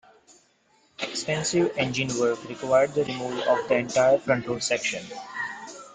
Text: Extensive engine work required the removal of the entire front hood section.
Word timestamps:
Extensive 0.97 1.71
engine 1.77 2.19
work 2.19 2.43
required 2.49 2.95
the 2.95 3.05
removal 3.05 3.43
of 3.43 3.67
the 3.67 3.75
entire 3.75 4.17
front 4.17 4.43
hood 4.45 4.63
section. 4.63 5.05